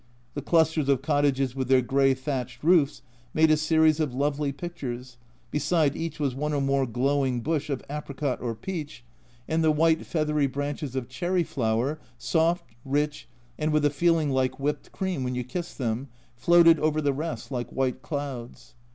[0.33, 3.03] The clusters of cottages with their grey thatched roofs
[3.35, 5.17] made a series of lovely pictures,
[5.51, 9.03] beside each was one or more glowing bush of apricot or peach,
[9.47, 13.27] and A Journal from Japan 131 the white feathery branches of cherry flower, soft, rich,
[13.59, 17.51] and with a feeling like whipped cream when you kissed them, floated over the rest
[17.51, 18.73] like white clouds.